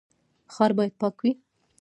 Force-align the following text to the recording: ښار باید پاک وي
ښار 0.53 0.71
باید 0.77 0.93
پاک 1.01 1.15
وي 1.23 1.31